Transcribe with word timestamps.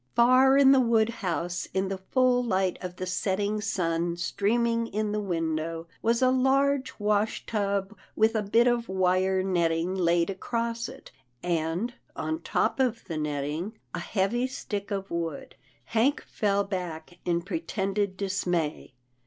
Far 0.15 0.57
in 0.57 0.71
the 0.71 0.79
wood 0.79 1.09
house, 1.09 1.67
in 1.75 1.87
the 1.89 1.99
full 1.99 2.43
light 2.43 2.75
of 2.83 2.95
the 2.95 3.05
setting 3.05 3.61
sun 3.61 4.17
streaming 4.17 4.87
in 4.87 5.11
the 5.11 5.19
window, 5.19 5.85
was 6.01 6.23
a 6.23 6.31
large 6.31 6.91
wash 6.97 7.45
tub 7.45 7.95
with 8.15 8.33
a 8.33 8.41
bit 8.41 8.65
of 8.65 8.89
wire 8.89 9.43
netting 9.43 9.93
laid 9.93 10.31
across 10.31 10.89
it, 10.89 11.11
and, 11.43 11.93
on 12.15 12.41
top 12.41 12.79
of 12.79 13.05
the 13.05 13.17
netting, 13.17 13.77
a 13.93 13.99
heavy 13.99 14.47
stick 14.47 14.89
of 14.89 15.11
wood. 15.11 15.53
Hank 15.85 16.23
fell 16.23 16.63
back 16.63 17.19
in 17.23 17.43
pretended 17.43 18.17
dismay. 18.17 18.95